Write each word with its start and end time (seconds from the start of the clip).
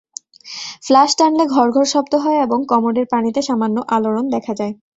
Flash 0.85 1.11
টানলে 1.17 1.45
ঘড়ঘড় 1.47 1.87
শব্দ 1.93 2.13
হয় 2.23 2.39
এবং 2.41 2.59
কমোডের 2.71 3.05
পানিতে 3.11 3.39
সামান্য 3.41 3.77
আলোড়ন 3.95 4.25
দেখা 4.35 4.53
যায়। 4.59 4.73